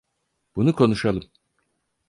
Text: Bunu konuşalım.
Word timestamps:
Bunu 0.55 0.75
konuşalım. 0.75 1.31